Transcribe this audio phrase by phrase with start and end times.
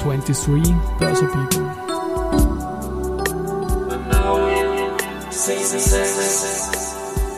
[0.00, 0.62] 23
[0.98, 1.64] Börse People.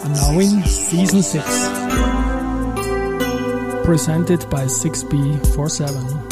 [0.04, 1.44] Annouing Season 6.
[3.84, 6.22] Presented by 6B47.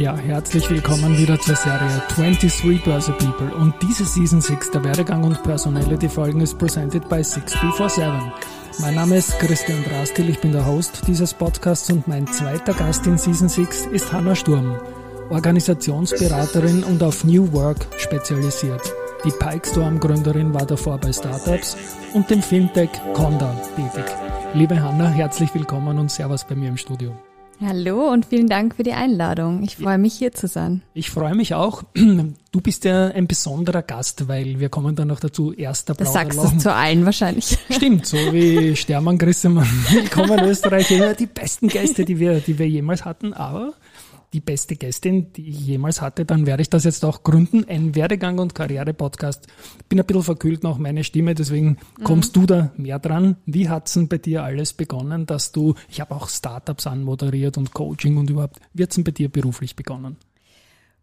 [0.00, 5.22] Ja, herzlich willkommen wieder zur Serie 23 Börse People und diese Season 6 der Werdegang
[5.24, 8.10] und Personality Folgen ist presented by 6B47.
[8.80, 13.06] Mein Name ist Christian Drastil, ich bin der Host dieses Podcasts und mein zweiter Gast
[13.06, 14.80] in Season 6 ist Hanna Sturm,
[15.28, 18.94] Organisationsberaterin und auf New Work spezialisiert.
[19.26, 21.76] Die Pikestorm-Gründerin war davor bei Startups
[22.14, 24.10] und dem Fintech Conda tätig.
[24.54, 27.12] Liebe Hanna, herzlich willkommen und Servus bei mir im Studio.
[27.62, 29.62] Hallo und vielen Dank für die Einladung.
[29.62, 30.80] Ich freue mich hier zu sein.
[30.94, 31.82] Ich freue mich auch.
[32.52, 36.36] Du bist ja ein besonderer Gast, weil wir kommen dann noch dazu, erster Das sagst
[36.36, 37.56] du zu allen wahrscheinlich.
[37.70, 39.68] Stimmt, so wie Stermann Grissemann.
[39.88, 43.74] Willkommen Österreich, immer die besten Gäste, die wir, die wir jemals hatten, aber
[44.32, 47.64] die beste Gästin, die ich jemals hatte, dann werde ich das jetzt auch gründen.
[47.68, 49.48] Ein Werdegang- und Karriere-Podcast.
[49.88, 52.40] Bin ein bisschen verkühlt noch meine Stimme, deswegen kommst mhm.
[52.40, 53.36] du da mehr dran.
[53.44, 57.72] Wie hat's denn bei dir alles begonnen, dass du, ich habe auch Startups anmoderiert und
[57.74, 60.16] Coaching und überhaupt, wie hat's denn bei dir beruflich begonnen?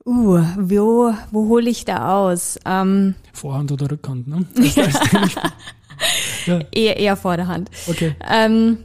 [0.05, 2.58] Uh, wo, wo hole ich da aus?
[2.66, 4.45] Ähm, Vorhand oder Rückhand, ne?
[6.45, 6.59] ja.
[6.72, 7.70] eher, eher Vorderhand.
[7.88, 8.16] Okay.
[8.25, 8.78] Ähm,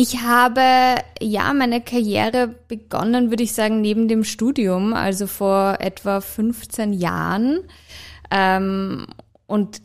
[0.00, 6.20] ich habe ja meine Karriere begonnen, würde ich sagen, neben dem Studium, also vor etwa
[6.20, 7.64] 15 Jahren.
[8.30, 9.08] Ähm,
[9.48, 9.82] und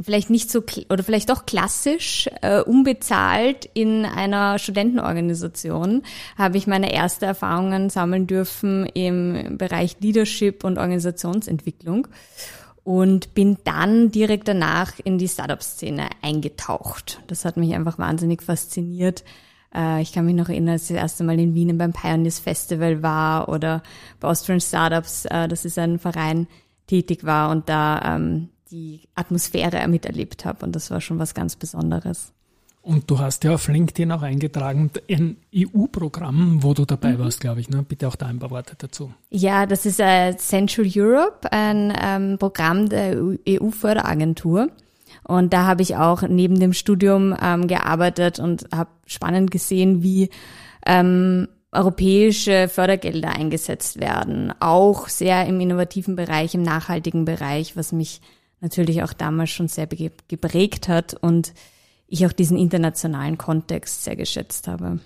[0.00, 6.04] vielleicht nicht so oder vielleicht doch klassisch äh, unbezahlt in einer Studentenorganisation
[6.38, 12.08] habe ich meine ersten Erfahrungen sammeln dürfen im Bereich Leadership und Organisationsentwicklung
[12.82, 17.20] und bin dann direkt danach in die Startup-Szene eingetaucht.
[17.26, 19.22] Das hat mich einfach wahnsinnig fasziniert,
[19.74, 22.38] äh, ich kann mich noch erinnern, als ich das erste Mal in Wien beim Pioneers
[22.38, 23.82] Festival war oder
[24.18, 26.46] bei Austrian Startups, äh, das ist ein Verein,
[26.86, 30.64] tätig war und da ähm, die Atmosphäre miterlebt habe.
[30.64, 32.32] Und das war schon was ganz Besonderes.
[32.82, 37.18] Und du hast ja auf LinkedIn auch eingetragen, ein EU-Programm, wo du dabei mhm.
[37.18, 37.68] warst, glaube ich.
[37.68, 37.82] Ne?
[37.82, 39.12] Bitte auch da ein paar Worte dazu.
[39.28, 43.16] Ja, das ist äh, Central Europe, ein ähm, Programm der
[43.46, 44.70] EU-Förderagentur.
[45.24, 50.30] Und da habe ich auch neben dem Studium ähm, gearbeitet und habe spannend gesehen, wie
[50.86, 54.52] ähm, europäische Fördergelder eingesetzt werden.
[54.60, 58.20] Auch sehr im innovativen Bereich, im nachhaltigen Bereich, was mich
[58.60, 61.54] natürlich auch damals schon sehr geprägt hat und
[62.08, 64.98] ich auch diesen internationalen Kontext sehr geschätzt habe.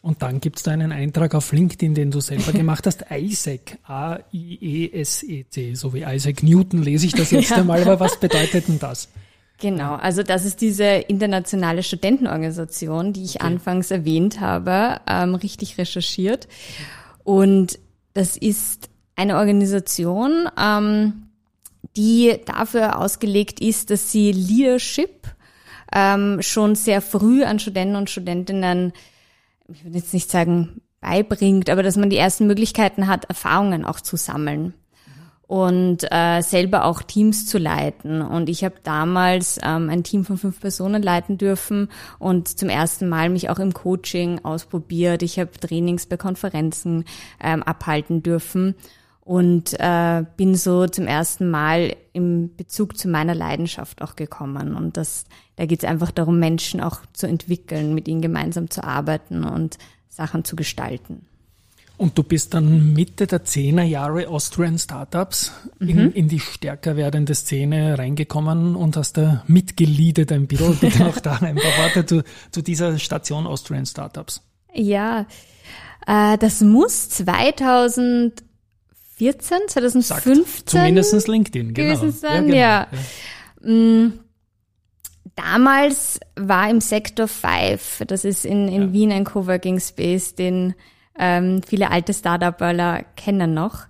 [0.00, 3.78] Und dann gibt es da einen Eintrag auf LinkedIn, den du selber gemacht hast, Isaac,
[3.84, 7.56] A-I-E-S-E-C, so wie Isaac Newton lese ich das jetzt ja.
[7.56, 9.08] einmal, aber was bedeutet denn das?
[9.60, 13.46] Genau, also das ist diese internationale Studentenorganisation, die ich okay.
[13.46, 16.46] anfangs erwähnt habe, ähm, richtig recherchiert.
[17.24, 17.78] Und
[18.14, 21.24] das ist eine Organisation, ähm,
[21.96, 25.26] die dafür ausgelegt ist, dass sie Leadership
[25.92, 28.92] ähm, schon sehr früh an Studenten und Studentinnen,
[29.68, 34.00] ich würde jetzt nicht sagen beibringt, aber dass man die ersten Möglichkeiten hat, Erfahrungen auch
[34.00, 34.74] zu sammeln
[35.48, 38.20] und äh, selber auch Teams zu leiten.
[38.20, 41.88] Und ich habe damals ähm, ein Team von fünf Personen leiten dürfen
[42.18, 45.22] und zum ersten Mal mich auch im Coaching ausprobiert.
[45.22, 47.06] Ich habe Trainings bei Konferenzen
[47.42, 48.74] ähm, abhalten dürfen
[49.22, 54.76] und äh, bin so zum ersten Mal im Bezug zu meiner Leidenschaft auch gekommen.
[54.76, 55.24] Und das,
[55.56, 59.78] da geht es einfach darum, Menschen auch zu entwickeln, mit ihnen gemeinsam zu arbeiten und
[60.10, 61.24] Sachen zu gestalten.
[61.98, 65.50] Und du bist dann Mitte der Zehnerjahre Austrian Startups
[65.80, 65.88] mhm.
[65.88, 70.76] in, in, die stärker werdende Szene reingekommen und hast da mitgeliedet ein bisschen.
[70.76, 72.22] Bitte auch da ein paar Worte zu,
[72.52, 74.42] zu dieser Station Austrian Startups.
[74.72, 75.26] Ja,
[76.06, 78.32] äh, das muss 2014,
[79.66, 81.94] 2015 Sagt zumindest LinkedIn genau.
[81.94, 82.52] gewesen sein.
[82.52, 83.02] Ja, genau.
[83.64, 83.72] ja.
[83.72, 84.20] Mm,
[85.34, 88.92] damals war im Sektor 5, das ist in, in ja.
[88.92, 90.74] Wien ein Coworking Space, den
[91.18, 93.86] ähm, viele alte Startup-Böller kennen noch,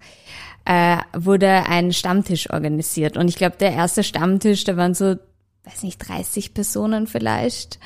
[0.65, 3.17] äh, wurde ein Stammtisch organisiert.
[3.17, 5.17] Und ich glaube, der erste Stammtisch, da waren so,
[5.65, 7.79] weiß nicht, 30 Personen vielleicht.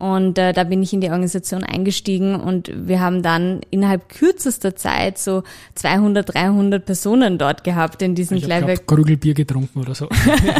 [0.00, 4.74] Und äh, da bin ich in die Organisation eingestiegen und wir haben dann innerhalb kürzester
[4.74, 5.42] Zeit so
[5.74, 8.86] 200, 300 Personen dort gehabt in diesem ich Kleinwerk.
[8.86, 10.08] Krügelbier getrunken oder so.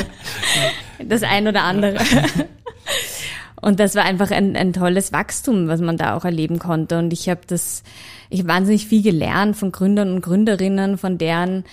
[1.08, 1.96] das ein oder andere.
[3.60, 6.98] Und das war einfach ein, ein tolles Wachstum, was man da auch erleben konnte.
[6.98, 7.82] Und ich habe das,
[8.28, 11.64] ich habe wahnsinnig viel gelernt von Gründern und Gründerinnen, von deren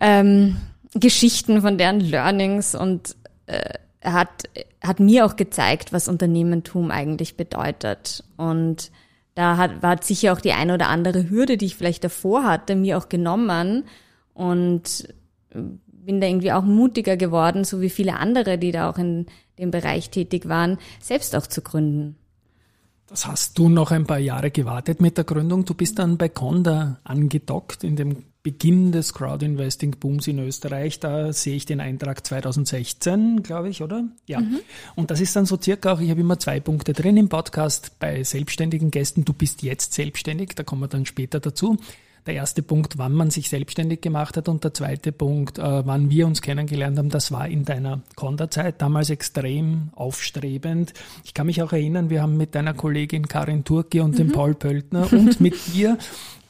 [0.00, 0.56] ähm,
[0.94, 3.16] Geschichten, von deren Learnings und
[3.46, 4.44] äh, hat,
[4.82, 8.24] hat mir auch gezeigt, was Unternehmertum eigentlich bedeutet.
[8.36, 8.90] Und
[9.34, 12.76] da hat, war sicher auch die eine oder andere Hürde, die ich vielleicht davor hatte,
[12.76, 13.84] mir auch genommen
[14.34, 15.08] und
[16.04, 19.26] bin da irgendwie auch mutiger geworden, so wie viele andere, die da auch in
[19.58, 22.16] dem Bereich tätig waren, selbst auch zu gründen.
[23.06, 25.64] Das hast du noch ein paar Jahre gewartet mit der Gründung.
[25.64, 31.00] Du bist dann bei Conda angedockt in dem Beginn des Crowdinvesting-Booms in Österreich.
[31.00, 34.04] Da sehe ich den Eintrag 2016, glaube ich, oder?
[34.26, 34.40] Ja.
[34.40, 34.60] Mhm.
[34.96, 37.98] Und das ist dann so circa auch, ich habe immer zwei Punkte drin im Podcast
[37.98, 39.24] bei selbstständigen Gästen.
[39.24, 41.78] Du bist jetzt selbstständig, da kommen wir dann später dazu.
[42.26, 46.08] Der erste Punkt, wann man sich selbstständig gemacht hat und der zweite Punkt, äh, wann
[46.08, 50.94] wir uns kennengelernt haben, das war in deiner Konda-Zeit, damals extrem aufstrebend.
[51.24, 54.16] Ich kann mich auch erinnern, wir haben mit deiner Kollegin Karin Turki und mhm.
[54.16, 55.98] dem Paul Pöltner und mit dir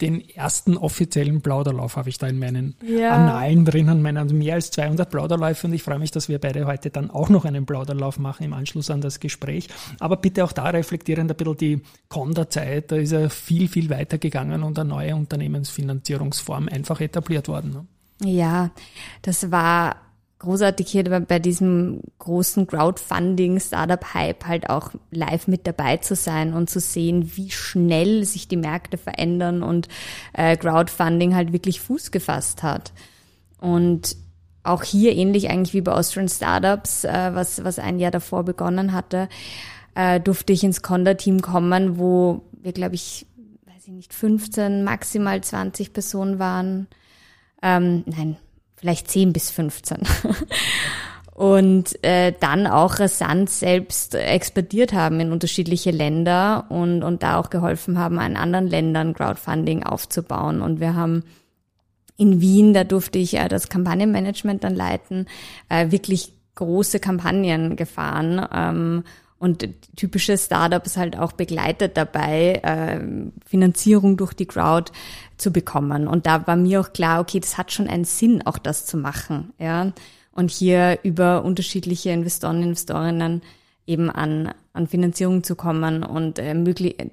[0.01, 3.11] den ersten offiziellen Plauderlauf habe ich da in meinen ja.
[3.11, 6.91] Annalen drinnen, meinen mehr als 200 Plauderläufe und ich freue mich, dass wir beide heute
[6.91, 9.69] dann auch noch einen Plauderlauf machen im Anschluss an das Gespräch.
[10.01, 14.19] Aber bitte auch da reflektierend ein bisschen die Conda-Zeit, da ist er viel, viel weiter
[14.19, 17.73] gegangen und eine neue Unternehmensfinanzierungsform einfach etabliert worden.
[17.73, 18.31] Ne?
[18.31, 18.71] Ja,
[19.23, 19.97] das war
[20.45, 26.81] großartig hier bei diesem großen Crowdfunding-Startup-Hype halt auch live mit dabei zu sein und zu
[26.81, 29.89] sehen, wie schnell sich die Märkte verändern und
[30.35, 32.93] äh, Crowdfunding halt wirklich Fuß gefasst hat.
[33.59, 34.17] Und
[34.63, 38.93] auch hier ähnlich eigentlich wie bei Austrian Startups, äh, was, was ein Jahr davor begonnen
[38.93, 39.29] hatte,
[39.95, 43.27] äh, durfte ich ins Conda-Team kommen, wo wir, glaube ich,
[43.67, 46.87] weiß ich nicht, 15, maximal 20 Personen waren.
[47.63, 48.37] Ähm, nein,
[48.85, 50.03] vielleicht 10 bis 15.
[51.35, 57.49] und äh, dann auch rasant selbst exportiert haben in unterschiedliche Länder und, und da auch
[57.49, 60.61] geholfen haben, an anderen Ländern Crowdfunding aufzubauen.
[60.61, 61.25] Und wir haben
[62.19, 65.29] in Wien, da durfte ich äh, das Kampagnenmanagement dann leiten,
[65.71, 69.05] äh, wirklich große Kampagnen gefahren ähm,
[69.39, 69.67] und
[69.97, 73.01] typische Startups halt auch begleitet dabei, äh,
[73.47, 74.93] Finanzierung durch die Crowd
[75.37, 76.07] zu bekommen.
[76.07, 78.97] Und da war mir auch klar, okay, das hat schon einen Sinn, auch das zu
[78.97, 79.93] machen, ja.
[80.33, 83.43] Und hier über unterschiedliche Investoren, Investorinnen
[83.87, 86.55] eben an, an Finanzierung zu kommen und äh,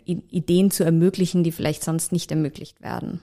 [0.06, 3.22] Ideen zu ermöglichen, die vielleicht sonst nicht ermöglicht werden.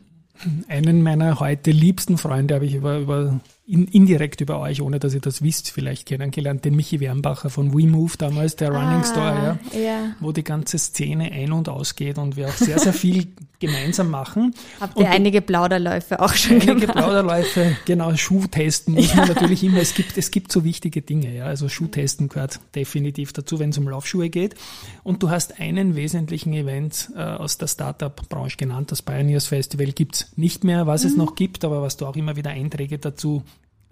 [0.68, 5.12] Einen meiner heute liebsten Freunde habe ich über, über in, indirekt über euch, ohne dass
[5.12, 9.58] ihr das wisst, vielleicht kennengelernt, den Michi Wernbacher von WeMove damals, der ah, Running Store,
[9.72, 13.26] ja, ja, wo die ganze Szene ein- und ausgeht und wir auch sehr, sehr viel
[13.58, 14.54] gemeinsam machen.
[14.80, 16.82] Habt ihr und einige Plauderläufe auch schon einige gemacht?
[16.88, 21.34] Einige Plauderläufe, genau, Schuhtesten muss man natürlich immer, es gibt, es gibt so wichtige Dinge,
[21.34, 24.54] ja, also Schuhtesten gehört definitiv dazu, wenn es um Laufschuhe geht.
[25.02, 30.32] Und du hast einen wesentlichen Event äh, aus der Startup-Branche genannt, das Pioneers Festival gibt's
[30.36, 31.10] nicht mehr, was mhm.
[31.10, 33.42] es noch gibt, aber was du auch immer wieder Einträge dazu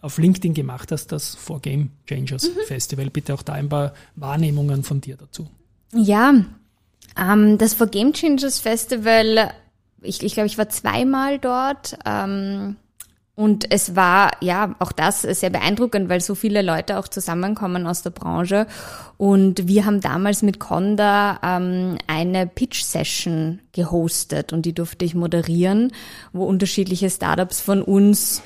[0.06, 2.60] auf LinkedIn gemacht hast, das For Game Changers mhm.
[2.66, 3.10] Festival.
[3.10, 5.48] Bitte auch da ein paar Wahrnehmungen von dir dazu.
[5.92, 6.32] Ja,
[7.20, 9.50] ähm, das For Game Changers Festival,
[10.02, 11.98] ich, ich glaube, ich war zweimal dort.
[12.06, 12.76] Ähm,
[13.34, 18.00] und es war ja auch das sehr beeindruckend, weil so viele Leute auch zusammenkommen aus
[18.00, 18.66] der Branche.
[19.18, 25.92] Und wir haben damals mit Conda ähm, eine Pitch-Session gehostet und die durfte ich moderieren,
[26.32, 28.40] wo unterschiedliche Startups von uns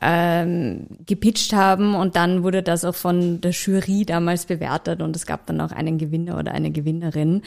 [0.00, 5.26] ähm, gepitcht haben und dann wurde das auch von der Jury damals bewertet und es
[5.26, 7.42] gab dann auch einen Gewinner oder eine Gewinnerin.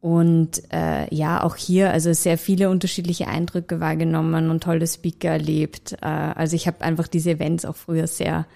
[0.00, 5.96] Und äh, ja, auch hier also sehr viele unterschiedliche Eindrücke wahrgenommen und tolle Speaker erlebt.
[6.00, 8.46] Äh, also ich habe einfach diese Events auch früher sehr,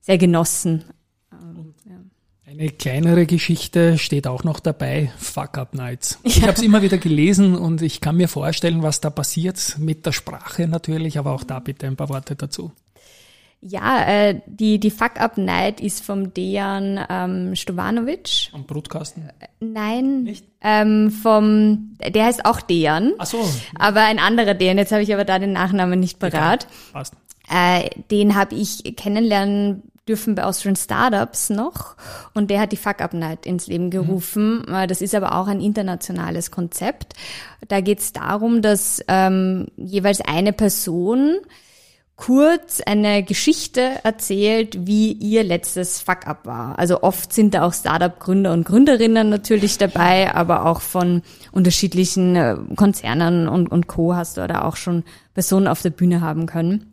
[0.00, 0.84] sehr genossen.
[1.32, 1.38] Ja.
[2.52, 6.18] Eine kleinere Geschichte steht auch noch dabei, Fuck Up Nights.
[6.32, 6.42] Ich ja.
[6.42, 10.12] habe es immer wieder gelesen und ich kann mir vorstellen, was da passiert mit der
[10.12, 12.72] Sprache natürlich, aber auch da bitte ein paar Worte dazu.
[13.62, 18.50] Ja, äh, die, die Fuck Up Night ist vom Dejan ähm, Stovanovic.
[18.52, 19.30] Am Brutkasten?
[19.38, 20.24] Äh, nein.
[20.24, 20.44] Nicht?
[20.60, 23.14] Ähm, vom, der heißt auch Dejan.
[23.18, 23.48] Ach so.
[23.78, 26.64] Aber ein anderer Dejan, jetzt habe ich aber da den Nachnamen nicht parat.
[26.64, 27.14] Ja, passt.
[27.48, 31.96] Äh, den habe ich kennenlernen dürfen bei Austrian Startups noch
[32.34, 33.90] und der hat die Fuck Up Night ins Leben mhm.
[33.90, 34.64] gerufen.
[34.68, 34.88] Mhm.
[34.88, 37.14] Das ist aber auch ein internationales Konzept.
[37.66, 41.38] Da geht es darum, dass ähm, jeweils eine Person
[42.16, 46.78] kurz eine Geschichte erzählt, wie ihr letztes Fuck-up war.
[46.78, 52.56] Also oft sind da auch Startup-Gründer und Gründerinnen natürlich dabei, aber auch von unterschiedlichen äh,
[52.76, 54.14] Konzernen und, und Co.
[54.14, 56.91] hast du da auch schon Personen auf der Bühne haben können.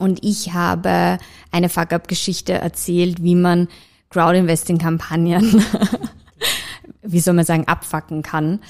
[0.00, 1.18] Und ich habe
[1.52, 3.68] eine Fuck-up-Geschichte erzählt, wie man
[4.08, 5.62] Crowd-Investing-Kampagnen,
[7.02, 8.60] wie soll man sagen, abfacken kann.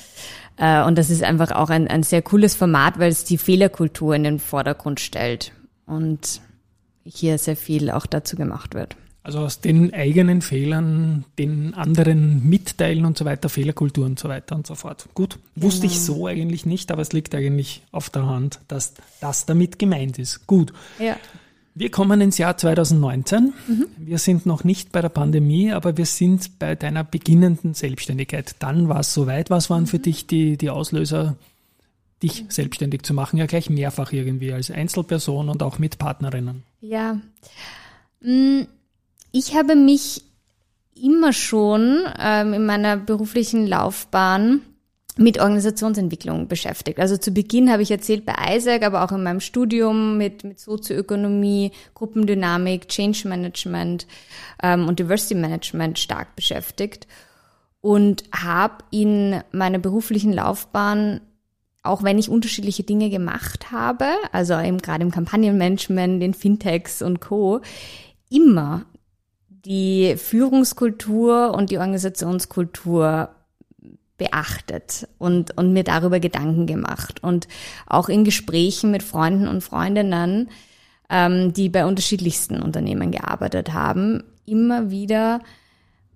[0.56, 4.16] Äh, und das ist einfach auch ein, ein sehr cooles Format, weil es die Fehlerkultur
[4.16, 5.52] in den Vordergrund stellt.
[5.86, 6.40] Und
[7.04, 8.96] hier sehr viel auch dazu gemacht wird.
[9.22, 14.56] Also aus den eigenen Fehlern den anderen mitteilen und so weiter, Fehlerkultur und so weiter
[14.56, 15.08] und so fort.
[15.12, 16.04] Gut, wusste ich genau.
[16.04, 20.46] so eigentlich nicht, aber es liegt eigentlich auf der Hand, dass das damit gemeint ist.
[20.46, 20.72] Gut.
[20.98, 21.16] Ja.
[21.74, 23.52] Wir kommen ins Jahr 2019.
[23.66, 23.86] Mhm.
[23.96, 28.56] Wir sind noch nicht bei der Pandemie, aber wir sind bei deiner beginnenden Selbstständigkeit.
[28.58, 29.50] Dann war es soweit.
[29.50, 30.02] Was waren für mhm.
[30.02, 31.36] dich die, die Auslöser,
[32.22, 33.38] dich selbstständig zu machen?
[33.38, 36.64] Ja, gleich mehrfach irgendwie als Einzelperson und auch mit Partnerinnen.
[36.80, 37.20] Ja.
[38.20, 38.62] Mm,
[39.32, 40.22] ich habe mich
[40.94, 44.62] immer schon ähm, in meiner beruflichen Laufbahn
[45.16, 46.98] mit Organisationsentwicklung beschäftigt.
[46.98, 50.60] Also zu Beginn habe ich erzählt bei Isaac, aber auch in meinem Studium mit, mit
[50.60, 54.06] Sozioökonomie, Gruppendynamik, Change Management
[54.62, 57.06] ähm, und Diversity Management stark beschäftigt
[57.80, 61.20] und habe in meiner beruflichen Laufbahn
[61.82, 67.20] auch wenn ich unterschiedliche Dinge gemacht habe, also eben gerade im Kampagnenmanagement, in Fintechs und
[67.20, 67.62] Co.,
[68.28, 68.84] immer
[69.64, 73.30] die Führungskultur und die Organisationskultur
[74.16, 77.22] beachtet und, und mir darüber Gedanken gemacht.
[77.22, 77.48] Und
[77.86, 80.50] auch in Gesprächen mit Freunden und Freundinnen,
[81.08, 85.40] ähm, die bei unterschiedlichsten Unternehmen gearbeitet haben, immer wieder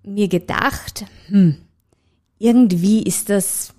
[0.03, 1.57] mir gedacht, hm,
[2.39, 3.73] irgendwie ist das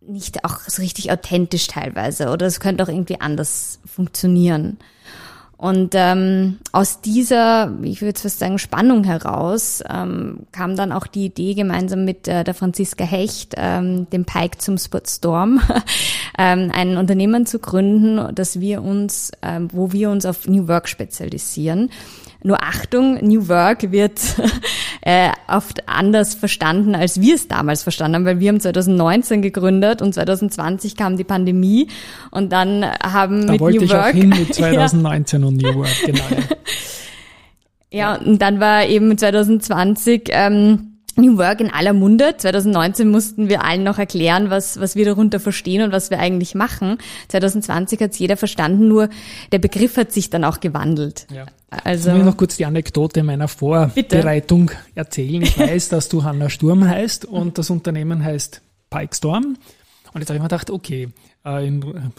[0.00, 4.78] nicht auch so richtig authentisch teilweise oder es könnte auch irgendwie anders funktionieren.
[5.58, 11.24] Und ähm, aus dieser, ich würde fast sagen, Spannung heraus ähm, kam dann auch die
[11.26, 15.60] Idee, gemeinsam mit äh, der Franziska Hecht, ähm, dem Pike zum Storm,
[16.38, 20.88] ähm, ein Unternehmen zu gründen, dass wir uns, ähm, wo wir uns auf New Work
[20.88, 21.90] spezialisieren.
[22.42, 24.20] Nur Achtung, New Work wird
[25.00, 30.02] äh, oft anders verstanden, als wir es damals verstanden haben, weil wir haben 2019 gegründet
[30.02, 31.88] und 2020 kam die Pandemie
[32.30, 35.48] und dann haben da mit wollte New ich Work auch hin mit 2019 ja.
[35.48, 36.24] und New Work, genau.
[37.90, 40.87] ja, und dann war eben 2020 ähm,
[41.18, 42.36] New Work in aller Munde.
[42.36, 46.54] 2019 mussten wir allen noch erklären, was, was wir darunter verstehen und was wir eigentlich
[46.54, 46.98] machen.
[47.28, 49.08] 2020 hat es jeder verstanden, nur
[49.52, 51.26] der Begriff hat sich dann auch gewandelt.
[51.32, 51.46] Ja.
[51.70, 54.78] Also, ich will noch kurz die Anekdote meiner Vorbereitung Bitte.
[54.94, 55.42] erzählen.
[55.42, 59.58] Ich weiß, dass du Hanna Sturm heißt und das Unternehmen heißt Pike Storm.
[60.14, 61.08] Und jetzt habe ich mir gedacht, okay,
[61.48, 62.12] äh, in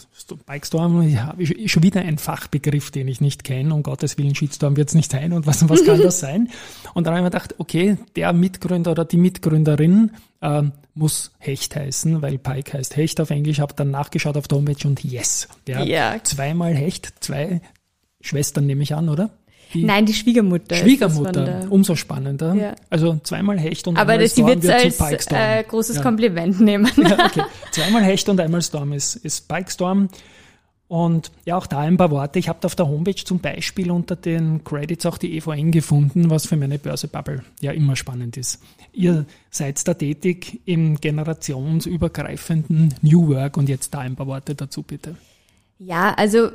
[0.46, 3.72] Bikestorm ja, ist schon wieder ein Fachbegriff, den ich nicht kenne.
[3.74, 5.32] Um Gottes Willen, Shitstorm wird es nicht sein.
[5.32, 6.48] Und was, was kann das sein?
[6.94, 10.62] Und dann habe ich mir gedacht, okay, der Mitgründer oder die Mitgründerin äh,
[10.94, 13.60] muss Hecht heißen, weil Pike heißt Hecht auf Englisch.
[13.60, 15.48] Habe dann nachgeschaut auf der Homepage und yes.
[15.66, 16.16] Der ja.
[16.22, 17.60] zweimal Hecht, zwei
[18.20, 19.30] Schwestern nehme ich an, oder?
[19.72, 20.76] Die Nein, die Schwiegermutter.
[20.76, 22.54] Schwiegermutter, umso spannender.
[22.54, 22.74] Ja.
[22.90, 26.02] Also zweimal Hecht und Aber einmal Storm wird als als äh, großes ja.
[26.02, 26.90] Kompliment nehmen.
[26.96, 27.42] Ja, okay.
[27.70, 30.08] Zweimal Hecht und einmal Storm ist, ist Pike Storm.
[30.88, 32.40] Und ja, auch da ein paar Worte.
[32.40, 36.46] Ich habe auf der Homepage zum Beispiel unter den Credits auch die EVN gefunden, was
[36.46, 38.60] für meine Börsebubble ja immer spannend ist.
[38.92, 44.82] Ihr seid da tätig im generationsübergreifenden New Work und jetzt da ein paar Worte dazu
[44.82, 45.14] bitte.
[45.78, 46.50] Ja, also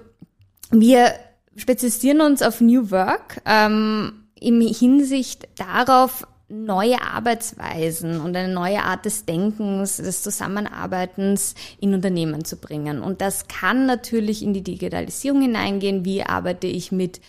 [0.69, 1.13] wir
[1.55, 9.05] spezialisieren uns auf New Work ähm, im Hinsicht darauf, neue Arbeitsweisen und eine neue Art
[9.05, 13.01] des Denkens, des Zusammenarbeitens in Unternehmen zu bringen.
[13.01, 16.05] Und das kann natürlich in die Digitalisierung hineingehen.
[16.05, 17.19] Wie arbeite ich mit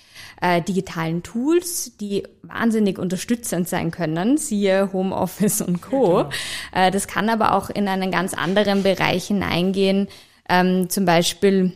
[0.42, 6.28] äh, digitalen Tools, die wahnsinnig unterstützend sein können, siehe Homeoffice und Co.
[6.74, 10.08] Ja, äh, das kann aber auch in einen ganz anderen Bereich hineingehen,
[10.50, 11.72] ähm, zum Beispiel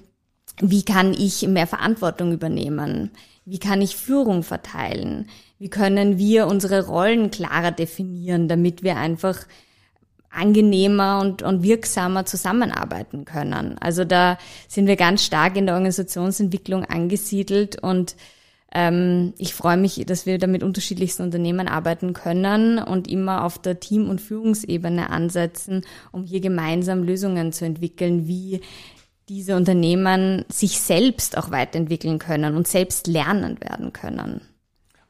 [0.60, 3.10] wie kann ich mehr Verantwortung übernehmen?
[3.44, 5.28] Wie kann ich Führung verteilen?
[5.58, 9.46] Wie können wir unsere Rollen klarer definieren, damit wir einfach
[10.30, 13.76] angenehmer und, und wirksamer zusammenarbeiten können?
[13.78, 14.38] Also da
[14.68, 18.16] sind wir ganz stark in der Organisationsentwicklung angesiedelt und
[18.72, 23.58] ähm, ich freue mich, dass wir da mit unterschiedlichsten Unternehmen arbeiten können und immer auf
[23.58, 28.60] der Team- und Führungsebene ansetzen, um hier gemeinsam Lösungen zu entwickeln, wie
[29.30, 34.40] diese Unternehmen sich selbst auch weiterentwickeln können und selbst lernen werden können.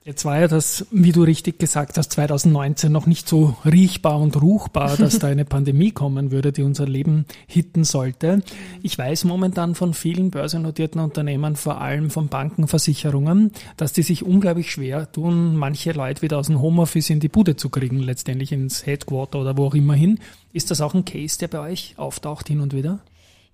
[0.05, 4.41] Jetzt war ja das, wie du richtig gesagt hast, 2019 noch nicht so riechbar und
[4.41, 8.43] ruchbar, dass da eine Pandemie kommen würde, die unser Leben hitten sollte.
[8.83, 14.71] Ich weiß momentan von vielen börsennotierten Unternehmen, vor allem von Bankenversicherungen, dass die sich unglaublich
[14.71, 18.85] schwer tun, manche Leute wieder aus dem Homeoffice in die Bude zu kriegen, letztendlich ins
[18.85, 20.19] Headquarter oder wo auch immer hin.
[20.53, 23.01] Ist das auch ein Case, der bei euch auftaucht hin und wieder?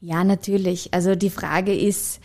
[0.00, 0.92] Ja, natürlich.
[0.92, 2.20] Also die Frage ist,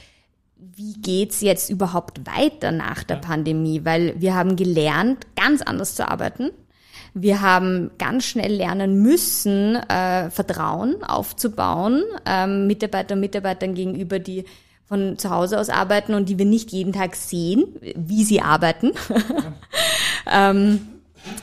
[0.55, 3.21] wie geht's jetzt überhaupt weiter nach der ja.
[3.21, 3.81] Pandemie?
[3.83, 6.51] Weil wir haben gelernt, ganz anders zu arbeiten.
[7.13, 14.45] Wir haben ganz schnell lernen müssen, äh, Vertrauen aufzubauen, ähm, Mitarbeiter und Mitarbeitern gegenüber, die
[14.85, 18.91] von zu Hause aus arbeiten und die wir nicht jeden Tag sehen, wie sie arbeiten.
[20.23, 20.51] Ja.
[20.51, 20.87] ähm,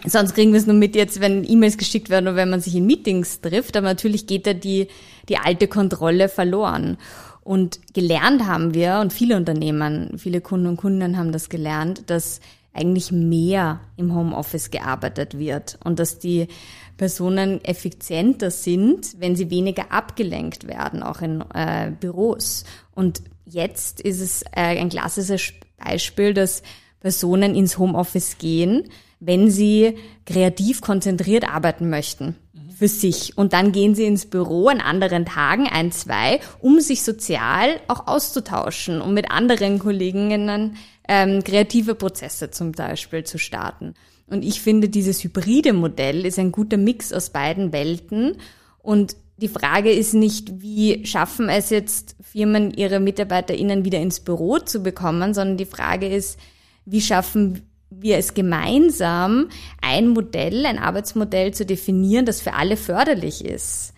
[0.04, 2.74] sonst kriegen wir es nur mit jetzt, wenn E-Mails geschickt werden oder wenn man sich
[2.74, 3.76] in Meetings trifft.
[3.76, 4.88] Aber natürlich geht da die,
[5.28, 6.98] die alte Kontrolle verloren.
[7.42, 12.40] Und gelernt haben wir, und viele Unternehmen, viele Kunden und Kunden haben das gelernt, dass
[12.74, 16.48] eigentlich mehr im Homeoffice gearbeitet wird und dass die
[16.96, 22.64] Personen effizienter sind, wenn sie weniger abgelenkt werden, auch in äh, Büros.
[22.94, 26.62] Und jetzt ist es äh, ein klassisches Beispiel, dass
[27.00, 28.84] Personen ins Homeoffice gehen,
[29.20, 29.96] wenn sie
[30.26, 32.36] kreativ konzentriert arbeiten möchten
[32.78, 33.36] für sich.
[33.36, 38.06] Und dann gehen sie ins Büro an anderen Tagen, ein, zwei, um sich sozial auch
[38.06, 40.76] auszutauschen, um mit anderen Kolleginnen
[41.08, 43.94] ähm, kreative Prozesse zum Beispiel zu starten.
[44.28, 48.36] Und ich finde, dieses hybride Modell ist ein guter Mix aus beiden Welten.
[48.80, 54.58] Und die Frage ist nicht, wie schaffen es jetzt Firmen, ihre MitarbeiterInnen wieder ins Büro
[54.58, 56.38] zu bekommen, sondern die Frage ist,
[56.84, 59.48] wie schaffen wir es gemeinsam,
[59.80, 63.94] ein Modell, ein Arbeitsmodell zu definieren, das für alle förderlich ist.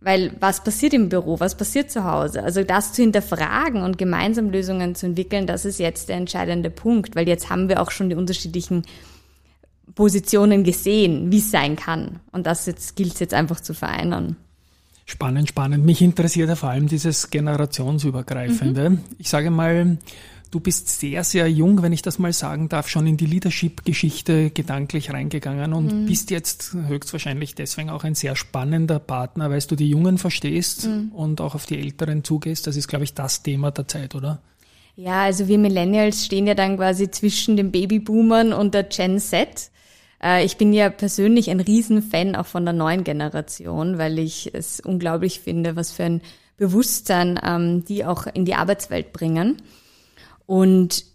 [0.00, 2.42] Weil was passiert im Büro, was passiert zu Hause?
[2.42, 7.14] Also das zu hinterfragen und gemeinsam Lösungen zu entwickeln, das ist jetzt der entscheidende Punkt,
[7.14, 8.82] weil jetzt haben wir auch schon die unterschiedlichen
[9.94, 12.20] Positionen gesehen, wie es sein kann.
[12.32, 14.36] Und das jetzt gilt es jetzt einfach zu vereinen.
[15.04, 15.84] Spannend, spannend.
[15.84, 18.90] Mich interessiert ja vor allem dieses generationsübergreifende.
[18.90, 19.00] Mhm.
[19.18, 19.98] Ich sage mal,
[20.52, 24.50] du bist sehr, sehr jung, wenn ich das mal sagen darf, schon in die Leadership-Geschichte
[24.50, 26.06] gedanklich reingegangen und mhm.
[26.06, 31.10] bist jetzt höchstwahrscheinlich deswegen auch ein sehr spannender Partner, weil du die Jungen verstehst mhm.
[31.12, 32.66] und auch auf die Älteren zugehst.
[32.66, 34.40] Das ist, glaube ich, das Thema der Zeit, oder?
[34.94, 39.70] Ja, also wir Millennials stehen ja dann quasi zwischen den Babyboomern und der Gen Z.
[40.22, 44.80] Äh, ich bin ja persönlich ein Riesenfan auch von der neuen Generation, weil ich es
[44.80, 46.20] unglaublich finde, was für ein
[46.58, 49.56] Bewusstsein ähm, die auch in die Arbeitswelt bringen.
[50.52, 51.06] Und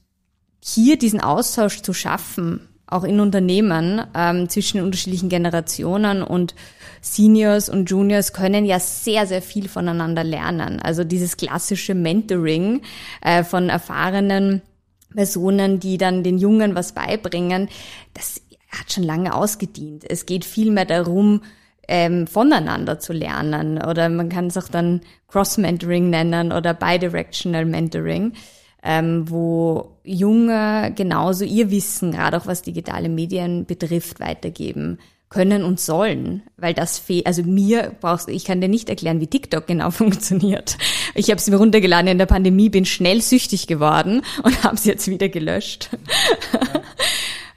[0.63, 6.55] hier diesen Austausch zu schaffen, auch in Unternehmen ähm, zwischen unterschiedlichen Generationen und
[7.01, 10.79] Seniors und Juniors können ja sehr, sehr viel voneinander lernen.
[10.79, 12.81] Also dieses klassische Mentoring
[13.21, 14.63] äh, von erfahrenen
[15.13, 17.69] Personen, die dann den Jungen was beibringen,
[18.15, 20.03] das hat schon lange ausgedient.
[20.09, 21.43] Es geht vielmehr darum,
[21.87, 28.33] ähm, voneinander zu lernen oder man kann es auch dann Cross-Mentoring nennen oder Bidirectional Mentoring,
[28.87, 34.97] ähm, wo Junge genauso ihr Wissen, gerade auch was digitale Medien betrifft, weitergeben
[35.27, 37.27] können und sollen, weil das fehlt.
[37.27, 40.77] Also mir brauchst ich kann dir nicht erklären, wie TikTok genau funktioniert.
[41.15, 44.85] Ich habe es mir runtergeladen in der Pandemie, bin schnell süchtig geworden und habe es
[44.85, 45.89] jetzt wieder gelöscht.
[46.53, 46.59] Ja.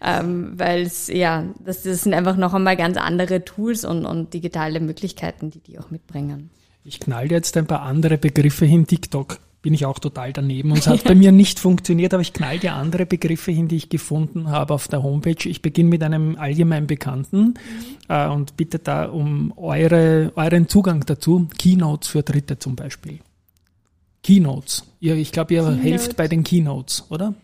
[0.21, 4.35] ähm, weil es, ja, das, das sind einfach noch einmal ganz andere Tools und, und
[4.35, 6.51] digitale Möglichkeiten, die die auch mitbringen.
[6.83, 8.88] Ich knall jetzt ein paar andere Begriffe hin.
[8.88, 12.33] TikTok bin ich auch total daneben und es hat bei mir nicht funktioniert, aber ich
[12.33, 15.49] knall dir andere Begriffe hin, die ich gefunden habe auf der Homepage.
[15.49, 17.55] Ich beginne mit einem allgemein Bekannten
[18.09, 21.49] äh, und bitte da um eure, euren Zugang dazu.
[21.59, 23.18] Keynotes für Dritte zum Beispiel.
[24.23, 24.85] Keynotes.
[25.01, 25.83] Ihr, ich glaube, ihr Keynote.
[25.83, 27.35] helft bei den Keynotes, oder?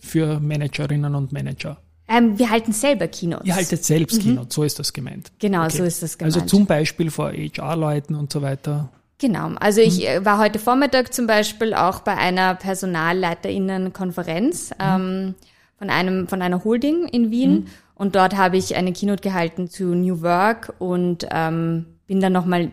[0.00, 1.78] Für Managerinnen und Manager.
[2.08, 3.46] Ähm, wir halten selber Keynotes.
[3.46, 4.22] Ihr haltet selbst mhm.
[4.22, 5.32] Keynotes, so ist das gemeint.
[5.40, 5.78] Genau, okay.
[5.78, 6.36] so ist das gemeint.
[6.36, 8.90] Also zum Beispiel vor HR-Leuten und so weiter.
[9.18, 9.52] Genau.
[9.60, 10.24] Also ich mhm.
[10.24, 14.76] war heute Vormittag zum Beispiel auch bei einer Personalleiterinnenkonferenz mhm.
[14.78, 15.34] ähm,
[15.78, 17.66] von einem von einer Holding in Wien mhm.
[17.94, 22.70] und dort habe ich eine Keynote gehalten zu New Work und ähm, bin dann nochmal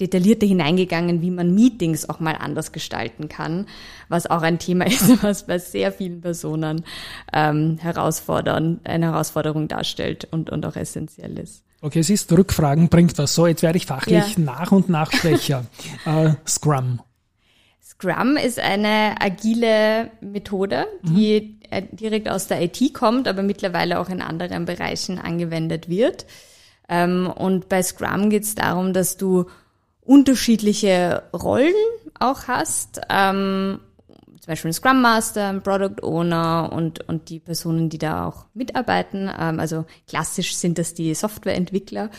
[0.00, 3.66] detaillierter hineingegangen, wie man Meetings auch mal anders gestalten kann,
[4.08, 6.84] was auch ein Thema ist, was bei sehr vielen Personen
[7.32, 11.64] ähm, herausfordern, eine Herausforderung darstellt und, und auch essentiell ist.
[11.82, 13.34] Okay, es ist Rückfragen bringt was.
[13.34, 14.42] So, jetzt werde ich fachlich ja.
[14.42, 15.64] nach und nach schwächer.
[16.06, 17.00] uh, Scrum.
[17.82, 21.96] Scrum ist eine agile Methode, die mhm.
[21.96, 26.26] direkt aus der IT kommt, aber mittlerweile auch in anderen Bereichen angewendet wird.
[26.88, 29.46] Ähm, und bei Scrum geht es darum, dass du
[30.02, 31.74] unterschiedliche Rollen
[32.18, 33.00] auch hast.
[34.40, 38.46] Zum Beispiel ein Scrum Master, ein Product Owner und, und die Personen, die da auch
[38.54, 39.30] mitarbeiten.
[39.38, 42.10] Ähm, also klassisch sind das die Softwareentwickler.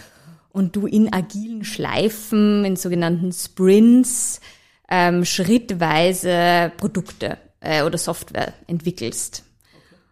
[0.52, 4.40] Und du in agilen Schleifen, in sogenannten Sprints,
[4.88, 9.44] ähm, schrittweise Produkte äh, oder Software entwickelst.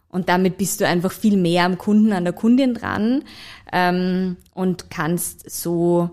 [0.07, 3.23] Und damit bist du einfach viel mehr am Kunden, an der Kundin dran
[3.71, 6.09] ähm, und kannst so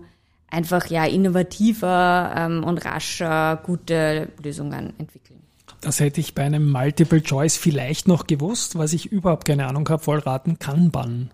[0.47, 5.46] einfach ja innovativer ähm, und rascher gute Lösungen entwickeln.
[5.81, 9.87] Das hätte ich bei einem Multiple Choice vielleicht noch gewusst, was ich überhaupt keine Ahnung
[9.89, 11.31] habe, voll raten, Kanban.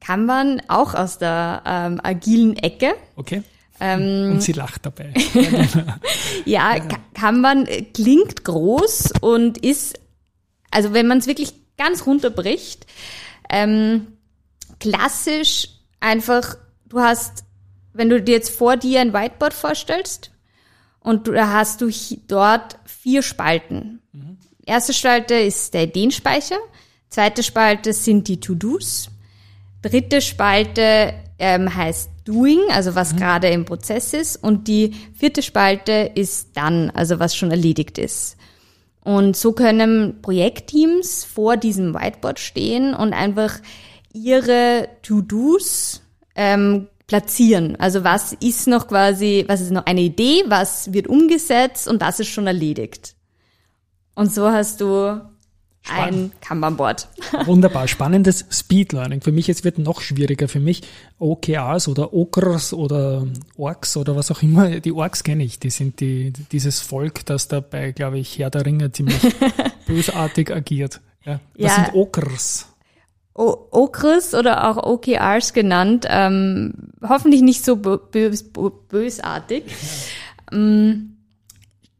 [0.00, 2.94] Kanban auch aus der ähm, agilen Ecke.
[3.16, 3.42] Okay.
[3.80, 5.12] Ähm, und sie lacht dabei.
[6.44, 6.76] ja,
[7.14, 9.98] Kanban klingt groß und ist,
[10.70, 12.86] also wenn man es wirklich ganz runterbricht,
[13.50, 14.08] ähm,
[14.80, 15.68] klassisch
[16.00, 16.56] einfach,
[16.88, 17.44] du hast,
[17.92, 20.30] wenn du dir jetzt vor dir ein Whiteboard vorstellst
[21.08, 21.88] und da hast du
[22.26, 24.00] dort vier Spalten.
[24.12, 24.36] Mhm.
[24.66, 26.58] Erste Spalte ist der Ideenspeicher,
[27.08, 29.08] zweite Spalte sind die To-Dos,
[29.80, 33.16] dritte Spalte ähm, heißt Doing, also was mhm.
[33.16, 38.36] gerade im Prozess ist, und die vierte Spalte ist Done, also was schon erledigt ist.
[39.02, 43.60] Und so können Projektteams vor diesem Whiteboard stehen und einfach
[44.12, 46.02] ihre To-Dos
[46.34, 47.74] ähm, platzieren.
[47.76, 52.20] Also was ist noch quasi, was ist noch eine Idee, was wird umgesetzt und was
[52.20, 53.16] ist schon erledigt.
[54.14, 55.20] Und so hast du
[55.88, 57.08] ein Kanban-Board.
[57.46, 59.22] Wunderbar, spannendes Speed Learning.
[59.22, 60.48] Für mich jetzt wird noch schwieriger.
[60.48, 60.82] Für mich
[61.18, 64.80] OKRs oder Okrs oder Orks oder was auch immer.
[64.80, 65.58] Die Orks kenne ich.
[65.58, 69.20] Die sind die, dieses Volk, das dabei, glaube ich, Herr der Ringe ziemlich
[69.86, 71.00] bösartig agiert.
[71.24, 71.40] Ja.
[71.54, 71.84] Was ja.
[71.84, 72.66] sind Okrs?
[73.38, 76.06] Okres oder auch OKRs genannt.
[76.08, 76.74] Ähm,
[77.06, 78.44] hoffentlich nicht so bös
[78.88, 79.64] bösartig.
[80.52, 81.16] Ähm,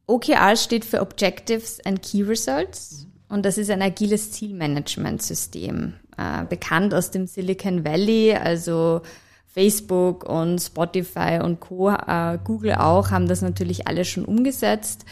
[0.06, 3.06] OKRs steht für Objectives and Key Results.
[3.28, 9.02] Und das ist ein agiles Zielmanagementsystem, äh, bekannt aus dem Silicon Valley, also
[9.46, 15.04] Facebook und Spotify und Co., äh, Google auch, haben das natürlich alle schon umgesetzt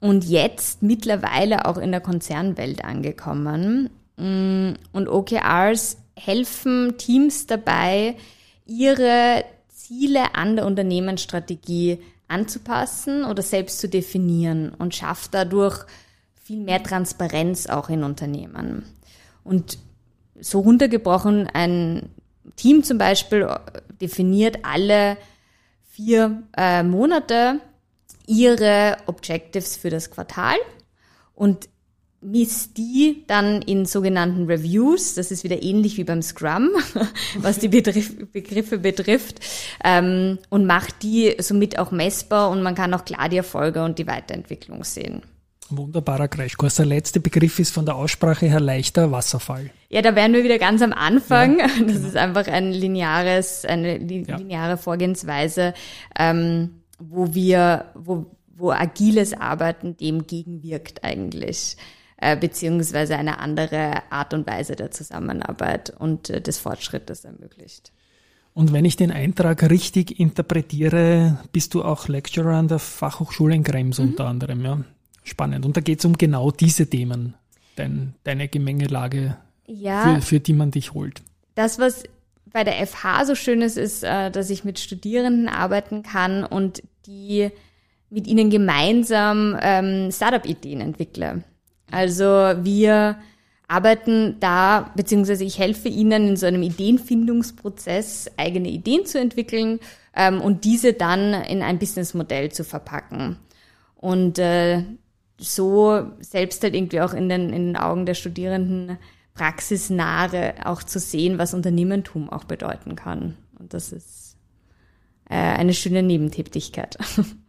[0.00, 3.90] und jetzt mittlerweile auch in der Konzernwelt angekommen.
[4.18, 8.16] Mm, und OKRs helfen Teams dabei,
[8.66, 15.86] ihre Ziele an der Unternehmensstrategie anzupassen oder selbst zu definieren und schafft dadurch
[16.34, 18.84] viel mehr Transparenz auch in Unternehmen.
[19.44, 19.78] Und
[20.40, 22.10] so runtergebrochen, ein
[22.56, 23.48] Team zum Beispiel
[24.00, 25.16] definiert alle
[25.90, 27.60] vier äh, Monate
[28.26, 30.56] ihre Objectives für das Quartal
[31.34, 31.68] und
[32.20, 36.70] misst die dann in sogenannten Reviews, das ist wieder ähnlich wie beim Scrum,
[37.38, 39.40] was die Betrif Begriffe betrifft,
[39.84, 43.98] ähm, und macht die somit auch messbar und man kann auch klar die Erfolge und
[43.98, 45.22] die Weiterentwicklung sehen.
[45.70, 46.76] Wunderbarer Crashkurs.
[46.76, 49.70] Der letzte Begriff ist von der Aussprache her leichter Wasserfall.
[49.90, 51.58] Ja, da wären wir wieder ganz am Anfang.
[51.58, 52.08] Ja, das genau.
[52.08, 54.76] ist einfach ein lineares, eine lineare ja.
[54.76, 55.74] Vorgehensweise,
[56.18, 61.76] ähm, wo wir, wo, wo agiles Arbeiten dem gegenwirkt eigentlich,
[62.18, 67.92] äh, beziehungsweise eine andere Art und Weise der Zusammenarbeit und äh, des Fortschrittes ermöglicht.
[68.54, 73.62] Und wenn ich den Eintrag richtig interpretiere, bist du auch Lecturer an der Fachhochschule in
[73.62, 74.08] Krems mhm.
[74.08, 74.84] unter anderem, ja?
[75.22, 75.64] spannend.
[75.64, 77.34] Und da geht es um genau diese Themen,
[77.76, 81.22] dein, deine Gemengelage, ja, für, für die man dich holt.
[81.54, 82.02] Das, was
[82.46, 86.82] bei der FH so schön ist, ist, äh, dass ich mit Studierenden arbeiten kann und
[87.06, 87.50] die
[88.10, 91.44] mit ihnen gemeinsam ähm, Startup-Ideen entwickle.
[91.90, 93.18] Also wir
[93.68, 99.78] arbeiten da, beziehungsweise ich helfe ihnen in so einem Ideenfindungsprozess, eigene Ideen zu entwickeln
[100.16, 103.36] ähm, und diese dann in ein Businessmodell zu verpacken.
[103.96, 104.84] Und äh,
[105.38, 108.98] so selbst halt irgendwie auch in den, in den Augen der Studierenden
[109.34, 113.36] praxisnahe auch zu sehen, was Unternehmertum auch bedeuten kann.
[113.58, 114.36] Und das ist
[115.28, 116.96] äh, eine schöne Nebentätigkeit.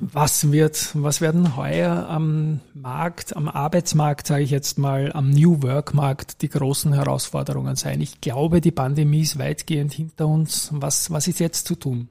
[0.00, 5.62] Was wird, was werden heuer am Markt, am Arbeitsmarkt, sage ich jetzt mal, am New
[5.62, 8.00] Work Markt die großen Herausforderungen sein?
[8.00, 10.70] Ich glaube, die Pandemie ist weitgehend hinter uns.
[10.72, 12.08] Was, was ist jetzt zu tun?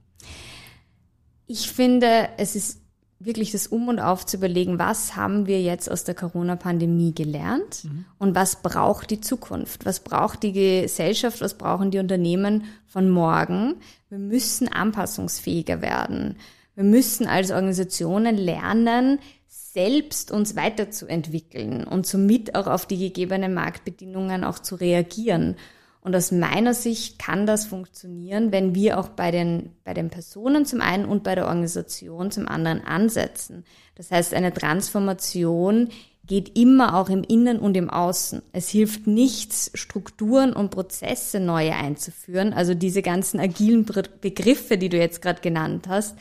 [1.48, 2.80] Ich finde, es ist
[3.20, 7.84] wirklich das Um und Auf zu überlegen, was haben wir jetzt aus der Corona-Pandemie gelernt
[7.84, 8.06] mhm.
[8.20, 9.86] und was braucht die Zukunft?
[9.86, 11.42] Was braucht die Gesellschaft?
[11.42, 13.76] Was brauchen die Unternehmen von morgen?
[14.10, 16.38] Wir müssen anpassungsfähiger werden.
[16.76, 24.44] Wir müssen als Organisationen lernen, selbst uns weiterzuentwickeln und somit auch auf die gegebenen Marktbedingungen
[24.44, 25.56] auch zu reagieren.
[26.02, 30.66] Und aus meiner Sicht kann das funktionieren, wenn wir auch bei den, bei den Personen
[30.66, 33.64] zum einen und bei der Organisation zum anderen ansetzen.
[33.96, 35.90] Das heißt, eine Transformation
[36.26, 38.42] geht immer auch im Innen und im Außen.
[38.52, 42.54] Es hilft nichts, Strukturen und Prozesse neue einzuführen.
[42.54, 43.86] Also diese ganzen agilen
[44.22, 46.16] Begriffe, die du jetzt gerade genannt hast,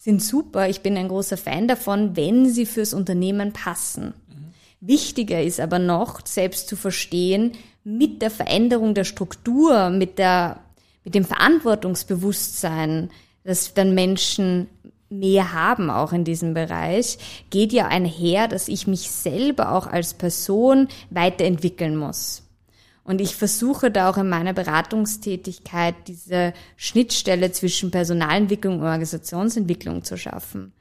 [0.00, 0.66] sind super.
[0.68, 4.14] Ich bin ein großer Fan davon, wenn sie fürs Unternehmen passen.
[4.28, 4.52] Mhm.
[4.80, 7.52] Wichtiger ist aber noch, selbst zu verstehen,
[7.84, 10.60] mit der Veränderung der Struktur, mit der,
[11.04, 13.10] mit dem Verantwortungsbewusstsein,
[13.44, 14.68] das dann Menschen
[15.10, 17.18] mehr haben auch in diesem Bereich,
[17.50, 22.42] geht ja einher, dass ich mich selber auch als Person weiterentwickeln muss.
[23.04, 30.16] Und ich versuche da auch in meiner Beratungstätigkeit diese Schnittstelle zwischen Personalentwicklung und Organisationsentwicklung zu
[30.16, 30.72] schaffen.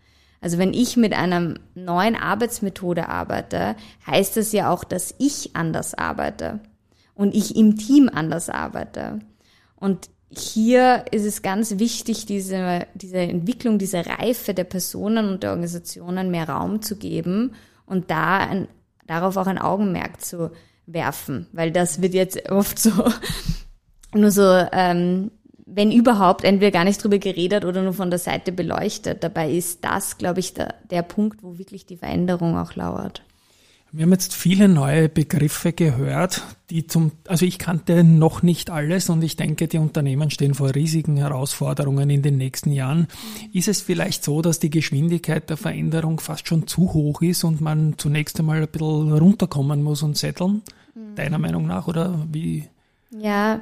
[0.41, 3.75] Also wenn ich mit einer neuen Arbeitsmethode arbeite,
[4.07, 6.61] heißt das ja auch, dass ich anders arbeite
[7.13, 9.19] und ich im Team anders arbeite.
[9.75, 15.49] Und hier ist es ganz wichtig, diese, diese Entwicklung, diese Reife der Personen und der
[15.49, 17.53] Organisationen mehr Raum zu geben
[17.85, 18.67] und da ein,
[19.07, 20.51] darauf auch ein Augenmerk zu
[20.93, 22.91] werfen, weil das wird jetzt oft so
[24.13, 25.31] nur so ähm,
[25.71, 29.23] wenn überhaupt, entweder gar nicht drüber geredet oder nur von der Seite beleuchtet.
[29.23, 33.23] Dabei ist das, glaube ich, der, der Punkt, wo wirklich die Veränderung auch lauert.
[33.91, 39.09] Wir haben jetzt viele neue Begriffe gehört, die zum, also ich kannte noch nicht alles
[39.09, 43.07] und ich denke, die Unternehmen stehen vor riesigen Herausforderungen in den nächsten Jahren.
[43.51, 47.61] Ist es vielleicht so, dass die Geschwindigkeit der Veränderung fast schon zu hoch ist und
[47.61, 50.61] man zunächst einmal ein bisschen runterkommen muss und setteln?
[51.19, 52.69] Deiner Meinung nach oder wie?
[53.11, 53.61] Ja,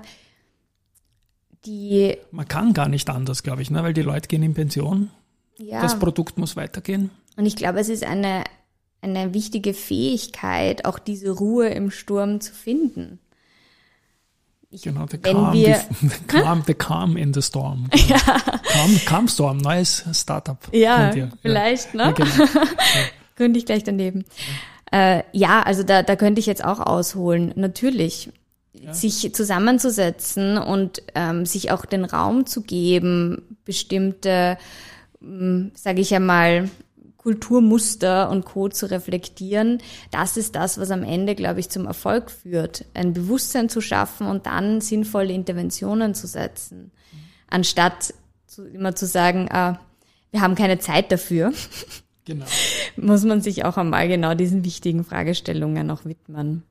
[1.66, 2.16] die.
[2.30, 3.82] Man kann gar nicht anders, glaube ich, ne?
[3.82, 5.10] weil die Leute gehen in Pension.
[5.58, 5.82] Ja.
[5.82, 7.10] Das Produkt muss weitergehen.
[7.36, 8.44] Und ich glaube, es ist eine,
[9.02, 13.18] eine wichtige Fähigkeit, auch diese Ruhe im Sturm zu finden.
[14.70, 17.90] Ich, genau, the calm, wir, the, calm, the calm in the storm.
[17.90, 18.04] Genau.
[18.08, 18.20] Ja.
[18.72, 20.60] Calm, calm Storm, neues Startup.
[20.72, 21.98] Ja, vielleicht, ja.
[21.98, 22.04] ne?
[22.04, 22.68] Ja, genau.
[23.36, 24.26] könnte ich gleich daneben.
[24.92, 27.54] Äh, ja, also da, da könnte ich jetzt auch ausholen.
[27.56, 28.30] Natürlich,
[28.74, 28.94] ja.
[28.94, 34.58] sich zusammenzusetzen und ähm, sich auch den Raum zu geben, bestimmte,
[35.22, 36.70] ähm, sage ich einmal,
[37.18, 38.70] Kulturmuster und Co.
[38.70, 39.80] zu reflektieren,
[40.12, 42.86] das ist das, was am Ende, glaube ich, zum Erfolg führt.
[42.94, 46.92] Ein Bewusstsein zu schaffen und dann sinnvolle Interventionen zu setzen.
[47.50, 48.14] Anstatt
[48.46, 49.78] zu, immer zu sagen, ah,
[50.32, 51.52] wir haben keine Zeit dafür.
[52.24, 52.46] Genau.
[52.98, 56.64] Muss man sich auch einmal genau diesen wichtigen Fragestellungen auch widmen.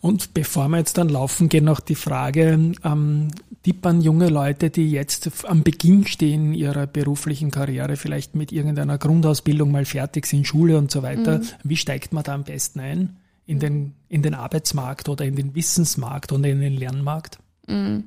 [0.00, 3.28] Und bevor wir jetzt dann laufen, gehen noch die Frage, ähm,
[3.62, 8.96] Tipp an junge Leute, die jetzt am Beginn stehen ihrer beruflichen Karriere, vielleicht mit irgendeiner
[8.96, 11.38] Grundausbildung mal fertig sind, Schule und so weiter.
[11.40, 11.46] Mhm.
[11.64, 13.16] Wie steigt man da am besten ein?
[13.46, 17.38] In den, in den Arbeitsmarkt oder in den Wissensmarkt oder in den Lernmarkt?
[17.66, 18.04] Mhm.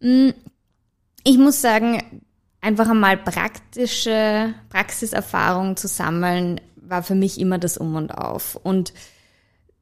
[0.00, 0.34] mhm.
[1.24, 2.00] Ich muss sagen,
[2.66, 8.56] einfach einmal praktische Praxiserfahrung zu sammeln, war für mich immer das Um und Auf.
[8.56, 8.92] Und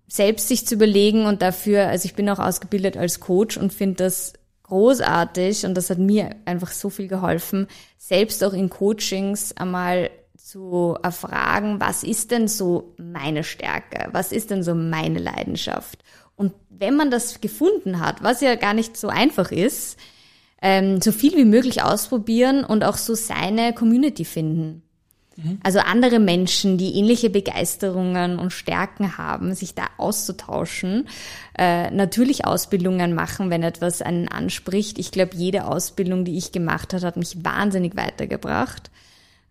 [0.06, 4.04] selbst sich zu überlegen und dafür, also ich bin auch ausgebildet als Coach und finde
[4.04, 10.10] das großartig und das hat mir einfach so viel geholfen, selbst auch in Coachings einmal
[10.36, 14.10] zu erfragen, was ist denn so meine Stärke?
[14.12, 16.04] Was ist denn so meine Leidenschaft?
[16.36, 19.98] Und wenn man das gefunden hat, was ja gar nicht so einfach ist,
[20.62, 24.82] ähm, so viel wie möglich ausprobieren und auch so seine Community finden.
[25.36, 25.58] Mhm.
[25.62, 31.08] Also andere Menschen, die ähnliche Begeisterungen und Stärken haben, sich da auszutauschen.
[31.58, 34.98] Äh, natürlich Ausbildungen machen, wenn etwas einen anspricht.
[34.98, 38.90] Ich glaube, jede Ausbildung, die ich gemacht habe, hat mich wahnsinnig weitergebracht.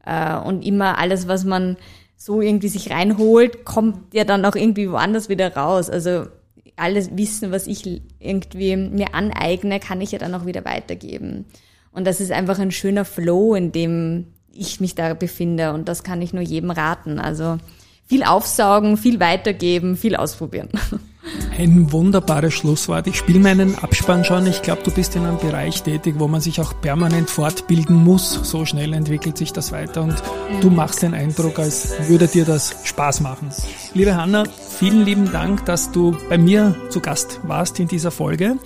[0.06, 1.78] Äh, und immer alles, was man
[2.16, 5.90] so irgendwie sich reinholt, kommt ja dann auch irgendwie woanders wieder raus.
[5.90, 6.28] Also
[6.76, 11.46] alles Wissen, was ich irgendwie mir aneigne, kann ich ja dann auch wieder weitergeben.
[11.92, 15.74] Und das ist einfach ein schöner Flow, in dem ich mich da befinde.
[15.74, 17.20] Und das kann ich nur jedem raten.
[17.20, 17.58] Also
[18.06, 20.70] viel aufsaugen, viel weitergeben, viel ausprobieren.
[21.58, 23.08] Ein wunderbares Schlusswort.
[23.08, 24.48] Ich spiele meinen Abspann schon.
[24.48, 28.40] Ich glaube, du bist in einem Bereich tätig, wo man sich auch permanent fortbilden muss.
[28.44, 30.16] So schnell entwickelt sich das weiter und
[30.62, 33.50] du machst den Eindruck, als würde dir das Spaß machen.
[33.94, 34.46] Liebe Hanna,
[34.78, 38.58] vielen lieben Dank, dass du bei mir zu Gast warst in dieser Folge.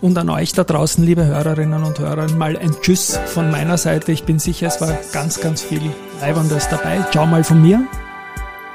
[0.00, 4.12] Und an euch da draußen, liebe Hörerinnen und Hörer, mal ein Tschüss von meiner Seite.
[4.12, 5.82] Ich bin sicher, es war ganz, ganz viel
[6.20, 7.04] Leibendes dabei.
[7.12, 7.86] Ciao mal von mir.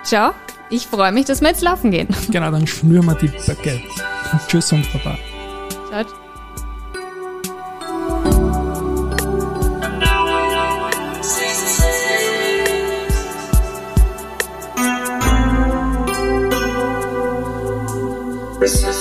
[0.03, 0.33] Ciao.
[0.69, 2.07] Ich freue mich, dass wir jetzt laufen gehen.
[2.29, 3.81] Genau, dann schnüren wir die Böcke.
[4.47, 5.17] Tschüss und Baba.
[5.89, 6.05] Ciao.
[18.59, 18.94] Resistance.